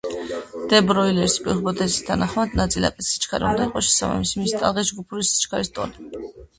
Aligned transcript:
დე 0.69 0.79
ბროილის 0.91 1.35
ჰიპოთეზის 1.49 1.99
თანახმად 2.09 2.57
ნაწილაკის 2.63 3.13
სიჩქარე 3.13 3.51
უნდა 3.53 3.71
იყოს 3.71 3.93
შესაბამისი 3.93 4.43
მისი 4.45 4.59
ტალღის 4.67 4.93
ჯგუფური 4.93 5.31
სიჩქარის 5.33 5.75
ტოლი. 5.81 6.31